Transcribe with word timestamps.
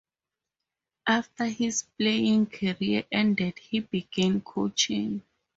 After 1.05 1.45
his 1.45 1.83
playing 1.83 2.47
career 2.47 3.03
ended, 3.11 3.59
he 3.59 3.81
began 3.81 4.41
coaching. 4.41 5.21